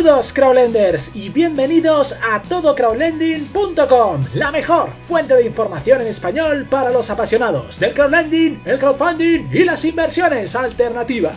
Saludos 0.00 0.32
crowdlenders 0.32 1.10
y 1.12 1.28
bienvenidos 1.28 2.16
a 2.22 2.40
todocrowdlending.com, 2.40 4.28
la 4.32 4.50
mejor 4.50 4.94
fuente 5.06 5.34
de 5.34 5.44
información 5.44 6.00
en 6.00 6.06
español 6.06 6.66
para 6.70 6.88
los 6.88 7.10
apasionados 7.10 7.78
del 7.78 7.92
crowdlending, 7.92 8.62
el 8.64 8.78
crowdfunding 8.78 9.50
y 9.52 9.62
las 9.64 9.84
inversiones 9.84 10.56
alternativas. 10.56 11.36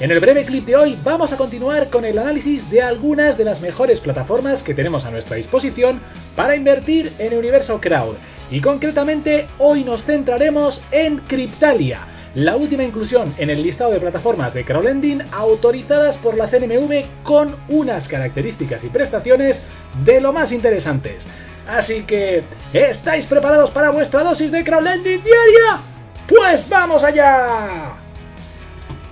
En 0.00 0.10
el 0.10 0.18
breve 0.18 0.44
clip 0.46 0.66
de 0.66 0.74
hoy 0.74 0.98
vamos 1.04 1.32
a 1.32 1.36
continuar 1.36 1.90
con 1.90 2.04
el 2.04 2.18
análisis 2.18 2.68
de 2.70 2.82
algunas 2.82 3.38
de 3.38 3.44
las 3.44 3.60
mejores 3.60 4.00
plataformas 4.00 4.64
que 4.64 4.74
tenemos 4.74 5.04
a 5.04 5.12
nuestra 5.12 5.36
disposición 5.36 6.00
para 6.34 6.56
invertir 6.56 7.12
en 7.20 7.38
universo 7.38 7.80
crowd 7.80 8.16
y 8.50 8.60
concretamente 8.60 9.46
hoy 9.58 9.84
nos 9.84 10.02
centraremos 10.04 10.82
en 10.90 11.18
Cryptalia 11.18 12.09
la 12.34 12.56
última 12.56 12.84
inclusión 12.84 13.34
en 13.38 13.50
el 13.50 13.62
listado 13.62 13.90
de 13.90 14.00
plataformas 14.00 14.54
de 14.54 14.64
crowdlending 14.64 15.22
autorizadas 15.32 16.16
por 16.18 16.36
la 16.36 16.48
CNMV 16.48 17.24
con 17.24 17.56
unas 17.68 18.06
características 18.06 18.84
y 18.84 18.88
prestaciones 18.88 19.60
de 20.04 20.20
lo 20.20 20.32
más 20.32 20.52
interesantes. 20.52 21.24
Así 21.68 22.02
que, 22.02 22.42
¿estáis 22.72 23.26
preparados 23.26 23.70
para 23.70 23.90
vuestra 23.90 24.22
dosis 24.22 24.52
de 24.52 24.64
crowdlending 24.64 25.22
diaria? 25.22 25.82
¡Pues 26.28 26.68
vamos 26.68 27.02
allá! 27.02 27.94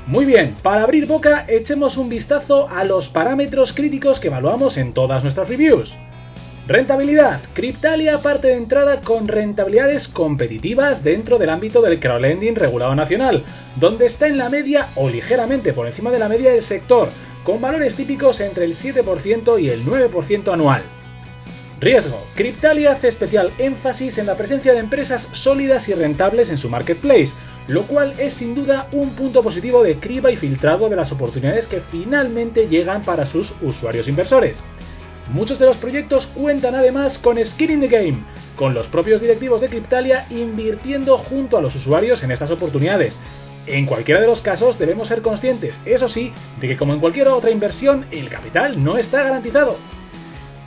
Muy 0.07 0.25
bien, 0.25 0.57
para 0.63 0.85
abrir 0.85 1.07
boca 1.07 1.45
echemos 1.49 1.97
un 1.97 2.09
vistazo 2.09 2.69
a 2.71 2.85
los 2.85 3.09
parámetros 3.09 3.75
críticos 3.75 4.19
que 4.21 4.29
evaluamos 4.29 4.79
en 4.79 4.95
todas 4.95 5.23
nuestras 5.23 5.49
reviews. 5.49 5.93
Rentabilidad. 6.69 7.41
Cryptalia 7.55 8.19
parte 8.21 8.49
de 8.49 8.57
entrada 8.57 9.01
con 9.01 9.27
rentabilidades 9.27 10.07
competitivas 10.07 11.03
dentro 11.03 11.39
del 11.39 11.49
ámbito 11.49 11.81
del 11.81 11.99
crowdlending 11.99 12.57
regulado 12.57 12.95
nacional, 12.95 13.43
donde 13.77 14.05
está 14.05 14.27
en 14.27 14.37
la 14.37 14.51
media 14.51 14.91
o 14.95 15.09
ligeramente 15.09 15.73
por 15.73 15.87
encima 15.87 16.11
de 16.11 16.19
la 16.19 16.29
media 16.29 16.53
del 16.53 16.65
sector, 16.65 17.09
con 17.43 17.63
valores 17.63 17.95
típicos 17.95 18.41
entre 18.41 18.67
el 18.67 18.77
7% 18.77 19.59
y 19.59 19.71
el 19.71 19.83
9% 19.87 20.53
anual. 20.53 20.83
Riesgo. 21.81 22.23
Cryptalia 22.35 22.93
hace 22.93 23.09
especial 23.09 23.51
énfasis 23.57 24.19
en 24.19 24.27
la 24.27 24.37
presencia 24.37 24.75
de 24.75 24.81
empresas 24.81 25.27
sólidas 25.33 25.89
y 25.89 25.95
rentables 25.95 26.51
en 26.51 26.59
su 26.59 26.69
marketplace, 26.69 27.33
lo 27.67 27.87
cual 27.87 28.21
es 28.21 28.35
sin 28.35 28.55
duda 28.55 28.89
un 28.93 29.15
punto 29.15 29.43
positivo 29.43 29.83
de 29.83 29.97
criba 29.97 30.31
y 30.31 30.37
filtrado 30.37 30.91
de 30.91 30.97
las 30.97 31.13
oportunidades 31.13 31.67
que 31.67 31.81
finalmente 31.91 32.69
llegan 32.69 33.05
para 33.05 33.25
sus 33.25 33.55
usuarios 33.63 34.07
inversores. 34.07 34.63
Muchos 35.31 35.59
de 35.59 35.67
los 35.67 35.77
proyectos 35.77 36.27
cuentan 36.29 36.75
además 36.75 37.19
con 37.19 37.45
Skin 37.45 37.71
in 37.71 37.81
the 37.81 37.89
Game, 37.89 38.25
con 38.57 38.73
los 38.73 38.87
propios 38.87 39.21
directivos 39.21 39.61
de 39.61 39.69
Cryptalia 39.69 40.27
invirtiendo 40.31 41.19
junto 41.19 41.59
a 41.59 41.61
los 41.61 41.75
usuarios 41.75 42.23
en 42.23 42.31
estas 42.31 42.51
oportunidades. 42.51 43.13
En 43.67 43.85
cualquiera 43.85 44.23
de 44.23 44.27
los 44.27 44.41
casos 44.41 44.79
debemos 44.79 45.09
ser 45.09 45.21
conscientes, 45.21 45.79
eso 45.85 46.09
sí, 46.09 46.33
de 46.61 46.69
que 46.69 46.77
como 46.79 46.95
en 46.95 47.01
cualquier 47.01 47.29
otra 47.29 47.51
inversión, 47.51 48.07
el 48.11 48.31
capital 48.31 48.83
no 48.83 48.97
está 48.97 49.23
garantizado. 49.23 49.77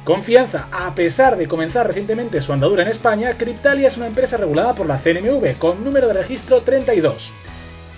Confianza. 0.04 0.68
A 0.72 0.94
pesar 0.94 1.38
de 1.38 1.48
comenzar 1.48 1.88
recientemente 1.88 2.42
su 2.42 2.54
andadura 2.54 2.84
en 2.84 2.90
España, 2.90 3.38
Cryptalia 3.38 3.88
es 3.88 3.98
una 3.98 4.08
empresa 4.08 4.38
regulada 4.38 4.76
por 4.76 4.88
la 4.88 5.00
CNMV 5.00 5.58
con 5.58 5.84
número 5.84 6.08
de 6.08 6.14
registro 6.14 6.62
32. 6.62 7.32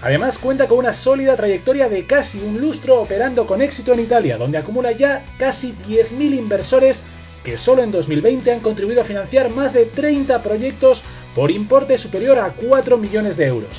Además 0.04 0.38
cuenta 0.38 0.68
con 0.68 0.80
una 0.80 0.94
sólida 0.94 1.38
trayectoria 1.38 1.88
de 1.88 2.06
casi 2.06 2.38
un 2.38 2.60
lustro 2.60 3.00
operando 3.00 3.48
con 3.48 3.62
éxito 3.62 3.94
en 3.94 4.02
Italia, 4.02 4.38
donde 4.38 4.58
acumula 4.58 4.92
ya 4.92 5.24
casi 5.40 5.74
10.000 5.88 6.38
inversores 6.38 7.02
que 7.46 7.58
solo 7.58 7.84
en 7.84 7.92
2020 7.92 8.52
han 8.52 8.60
contribuido 8.60 9.02
a 9.02 9.06
financiar 9.06 9.50
más 9.50 9.72
de 9.72 9.86
30 9.86 10.44
proyectos 10.44 11.02
por 11.34 11.52
importe 11.52 11.98
superior 11.98 12.38
a 12.38 12.50
4 12.50 12.98
millones 12.98 13.38
de 13.38 13.46
euros. 13.46 13.70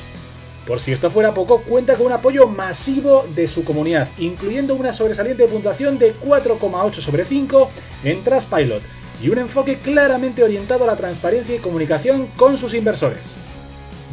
Por 0.66 0.81
si 0.81 0.92
esto 0.92 1.11
fuera 1.11 1.34
poco, 1.34 1.61
cuenta 1.61 1.94
con 1.97 2.06
un 2.06 2.12
apoyo 2.12 2.47
masivo 2.47 3.27
de 3.34 3.47
su 3.47 3.62
comunidad, 3.62 4.09
incluyendo 4.16 4.75
una 4.77 4.94
sobresaliente 4.94 5.47
puntuación 5.47 5.99
de 5.99 6.15
4,8 6.15 7.00
sobre 7.00 7.26
5 7.26 7.70
en 8.03 8.25
Trustpilot 8.25 8.82
y 9.22 9.28
un 9.28 9.38
enfoque 9.41 9.76
claramente 9.76 10.43
orientado 10.43 10.84
a 10.84 10.87
la 10.87 10.97
transparencia 10.97 11.54
y 11.54 11.59
comunicación 11.59 12.28
con 12.28 12.56
sus 12.56 12.72
inversores. 12.72 13.20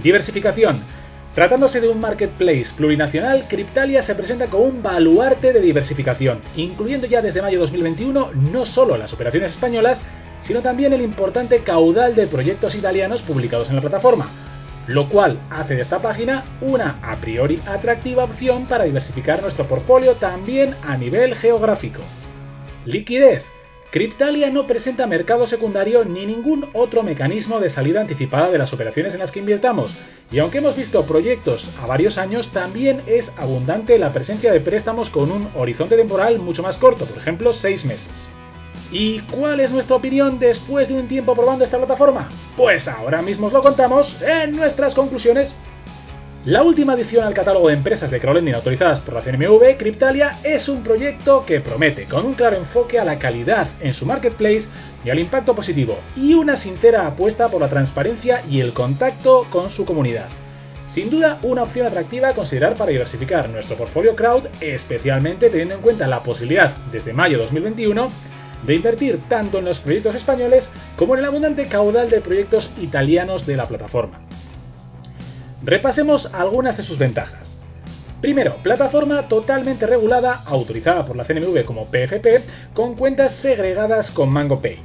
Diversificación. 0.04 1.01
Tratándose 1.36 1.80
de 1.80 1.88
un 1.88 2.02
marketplace 2.02 2.68
plurinacional, 2.76 3.48
Cryptalia 3.48 4.04
se 4.04 4.16
presenta 4.16 4.48
como 4.48 4.66
un 4.66 4.84
baluarte 4.84 5.54
de 5.54 5.62
diversificación, 5.62 6.42
incluyendo 6.58 7.08
ya 7.08 7.22
desde 7.22 7.42
mayo 7.42 7.58
de 7.58 7.62
2021 7.62 8.32
no 8.52 8.66
solo 8.66 8.98
las 8.98 9.14
operaciones 9.14 9.54
españolas, 9.54 9.98
sino 10.46 10.62
también 10.62 10.92
el 10.92 11.02
importante 11.02 11.60
caudal 11.60 12.16
de 12.16 12.28
proyectos 12.28 12.76
italianos 12.76 13.22
publicados 13.22 13.70
en 13.70 13.78
la 13.78 13.82
plataforma, 13.82 14.30
lo 14.88 15.08
cual 15.08 15.40
hace 15.50 15.76
de 15.76 15.84
esta 15.84 16.02
página 16.02 16.44
una 16.60 17.00
a 17.02 17.16
priori 17.22 17.62
atractiva 17.66 18.26
opción 18.26 18.66
para 18.66 18.84
diversificar 18.84 19.42
nuestro 19.42 19.68
portfolio 19.68 20.16
también 20.16 20.76
a 20.84 20.98
nivel 20.98 21.36
geográfico. 21.36 22.02
Liquidez. 22.84 23.46
Cryptalia 23.92 24.50
no 24.50 24.68
presenta 24.68 25.06
mercado 25.06 25.46
secundario 25.48 26.06
ni 26.06 26.26
ningún 26.26 26.70
otro 26.72 27.04
mecanismo 27.04 27.60
de 27.60 27.70
salida 27.70 28.00
anticipada 28.00 28.50
de 28.50 28.58
las 28.58 28.72
operaciones 28.72 29.14
en 29.14 29.20
las 29.20 29.34
que 29.34 29.40
invirtamos, 29.40 29.94
y 30.32 30.40
aunque 30.40 30.60
hemos 30.60 30.78
visto 30.78 31.06
proyectos 31.06 31.70
a 31.78 31.88
varios 31.88 32.18
años, 32.18 32.50
también 32.54 33.02
es 33.06 33.30
abundante 33.36 34.00
la 34.00 34.14
presencia 34.14 34.54
de 34.54 34.62
préstamos 34.62 35.10
con 35.10 35.30
un 35.30 35.50
horizonte 35.56 35.98
temporal 35.98 36.40
mucho 36.40 36.64
más 36.64 36.78
corto, 36.78 37.06
por 37.06 37.18
ejemplo 37.18 37.52
6 37.52 37.84
meses. 37.84 38.10
¿Y 38.94 39.20
cuál 39.24 39.60
es 39.60 39.72
nuestra 39.72 39.98
opinión 39.98 40.40
después 40.40 40.88
de 40.88 40.94
un 40.94 41.10
tiempo 41.10 41.36
probando 41.36 41.66
esta 41.66 41.78
plataforma? 41.78 42.30
Pues 42.56 42.88
ahora 42.88 43.22
mismo 43.22 43.48
os 43.48 43.54
lo 43.54 43.62
contamos 43.62 44.22
en 44.22 44.56
nuestras 44.56 44.94
conclusiones. 44.94 45.54
La 46.46 46.64
última 46.64 46.94
adición 46.94 47.24
al 47.24 47.36
catálogo 47.36 47.68
de 47.68 47.76
empresas 47.76 48.10
de 48.10 48.20
crowdlending 48.20 48.56
autorizadas 48.56 49.00
por 49.02 49.14
la 49.14 49.22
CNMV, 49.22 49.78
Cryptalia, 49.78 50.40
es 50.44 50.68
un 50.70 50.82
proyecto 50.82 51.46
que 51.46 51.60
promete, 51.60 52.06
con 52.06 52.26
un 52.26 52.34
claro 52.34 52.56
enfoque 52.56 52.98
a 52.98 53.06
la 53.06 53.20
calidad 53.20 53.68
en 53.80 53.94
su 53.94 54.08
marketplace 54.08 54.66
y 55.06 55.12
al 55.12 55.20
impacto 55.20 55.54
positivo, 55.54 56.00
y 56.16 56.34
una 56.34 56.58
sincera 56.58 57.06
apuesta 57.06 57.50
por 57.50 57.62
la 57.62 57.70
transparencia 57.70 58.44
y 58.50 58.60
el 58.60 58.74
contacto 58.74 59.46
con 59.52 59.70
su 59.70 59.86
comunidad. 59.86 60.30
Sin 60.96 61.12
duda, 61.12 61.38
una 61.44 61.62
opción 61.62 61.86
atractiva 61.86 62.30
a 62.30 62.34
considerar 62.34 62.76
para 62.76 62.90
diversificar 62.90 63.48
nuestro 63.48 63.78
portfolio 63.78 64.16
crowd, 64.16 64.48
especialmente 64.62 65.52
teniendo 65.52 65.76
en 65.76 65.82
cuenta 65.82 66.08
la 66.08 66.24
posibilidad, 66.24 66.76
desde 66.92 67.14
mayo 67.14 67.38
de 67.38 67.44
2021, 67.44 68.12
de 68.66 68.76
invertir 68.76 69.20
tanto 69.30 69.60
en 69.60 69.66
los 69.66 69.78
proyectos 69.78 70.16
españoles 70.16 70.68
como 70.96 71.14
en 71.14 71.20
el 71.20 71.26
abundante 71.26 71.68
caudal 71.68 72.10
de 72.10 72.20
proyectos 72.20 72.72
italianos 72.82 73.46
de 73.46 73.58
la 73.58 73.68
plataforma. 73.68 74.31
Repasemos 75.64 76.28
algunas 76.34 76.76
de 76.78 76.84
sus 76.84 76.98
ventajas. 76.98 77.60
Primero, 78.20 78.58
plataforma 78.64 79.28
totalmente 79.28 79.86
regulada, 79.86 80.44
autorizada 80.46 81.06
por 81.06 81.16
la 81.16 81.26
CNMV 81.26 81.66
como 81.66 81.86
PFP, 81.86 82.44
con 82.74 82.96
cuentas 82.96 83.36
segregadas 83.36 84.12
con 84.12 84.30
MangoPay. 84.30 84.80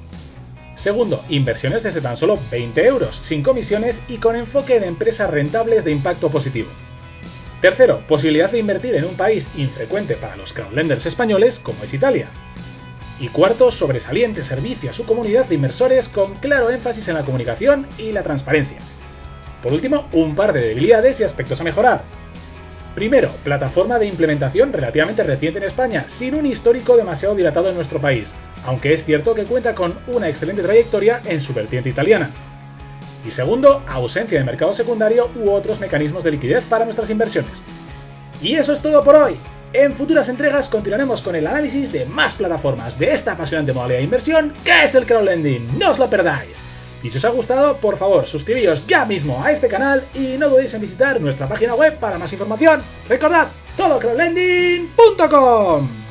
Segundo, 0.77 1.25
inversiones 1.29 1.83
desde 1.83 2.01
tan 2.01 2.17
solo 2.17 2.39
20 2.51 2.87
euros, 2.87 3.21
sin 3.25 3.43
comisiones 3.43 3.99
y 4.09 4.19
con 4.19 4.37
enfoque 4.37 4.79
de 4.79 4.87
empresas 4.87 5.31
rentables 5.31 5.85
de 5.85 5.93
impacto 5.93 6.31
positivo. 6.31 6.69
Tercero, 7.61 8.07
posibilidad 8.07 8.51
de 8.51 8.59
invertir 8.59 8.95
en 8.95 9.07
un 9.07 9.17
país 9.17 9.47
infrecuente 9.57 10.17
para 10.17 10.37
los 10.37 10.53
crowdlenders 10.53 11.07
españoles 11.07 11.59
como 11.59 11.85
es 11.85 11.93
Italia. 11.93 12.29
Y 13.19 13.29
cuarto, 13.29 13.73
sobresaliente 13.73 14.45
servicio 14.45 14.91
a 14.91 14.95
su 14.95 15.07
comunidad 15.07 15.47
de 15.47 15.55
inversores 15.55 16.09
con 16.09 16.35
claro 16.35 16.71
énfasis 16.71 17.09
en 17.09 17.15
la 17.15 17.25
comunicación 17.25 17.87
y 17.97 18.13
la 18.13 18.23
transparencia. 18.23 18.79
Por 19.62 19.72
último, 19.72 20.09
un 20.12 20.34
par 20.34 20.53
de 20.53 20.61
debilidades 20.61 21.19
y 21.21 21.25
aspectos 21.25 21.61
a 21.61 21.65
mejorar. 21.65 22.03
Primero, 22.94 23.33
plataforma 23.44 23.99
de 23.99 24.06
implementación 24.06 24.72
relativamente 24.72 25.22
reciente 25.22 25.59
en 25.59 25.67
España, 25.67 26.06
sin 26.19 26.34
un 26.34 26.47
histórico 26.47 26.97
demasiado 26.97 27.34
dilatado 27.34 27.69
en 27.69 27.75
nuestro 27.75 28.00
país, 28.00 28.27
aunque 28.65 28.95
es 28.95 29.05
cierto 29.05 29.34
que 29.34 29.45
cuenta 29.45 29.75
con 29.75 29.99
una 30.06 30.28
excelente 30.28 30.62
trayectoria 30.62 31.21
en 31.25 31.41
su 31.43 31.53
vertiente 31.53 31.91
italiana. 31.91 32.31
Y 33.27 33.33
segundo, 33.33 33.83
ausencia 33.87 34.39
de 34.39 34.45
mercado 34.45 34.72
secundario 34.72 35.28
u 35.36 35.51
otros 35.51 35.78
mecanismos 35.81 36.25
de 36.25 36.31
liquidez 36.31 36.65
para 36.65 36.84
nuestras 36.84 37.10
inversiones. 37.10 37.53
Y 38.41 38.54
eso 38.54 38.72
es 38.72 38.81
todo 38.81 39.03
por 39.03 39.16
hoy. 39.16 39.36
En 39.72 39.92
futuras 39.95 40.28
entregas 40.28 40.69
continuaremos 40.69 41.21
con 41.22 41.34
el 41.34 41.47
análisis 41.47 41.92
de 41.92 42.07
más 42.07 42.33
plataformas 42.34 42.98
de 42.98 43.13
esta 43.13 43.33
apasionante 43.33 43.72
modalidad 43.72 43.98
de 43.98 44.04
inversión 44.04 44.54
que 44.65 44.84
es 44.84 44.95
el 44.95 45.04
crowdlending. 45.04 45.78
No 45.78 45.91
os 45.91 45.98
lo 45.98 46.09
perdáis. 46.09 46.57
Y 47.03 47.10
si 47.10 47.19
os 47.19 47.25
ha 47.25 47.31
gustado, 47.31 47.78
por 47.78 47.98
favor, 47.98 48.25
suscribíos 48.27 48.87
ya 48.87 49.04
mismo 49.04 49.45
a 49.45 49.51
este 49.53 49.69
canal 49.69 50.07
y 50.15 50.39
no 50.39 50.48
dudéis 50.48 50.72
en 50.75 50.81
visitar 50.81 51.21
nuestra 51.21 51.48
página 51.48 51.75
web 51.75 51.98
para 51.98 52.16
más 52.19 52.33
información. 52.33 52.83
Recordad, 53.09 53.48
todocrowdlending.com. 53.77 56.06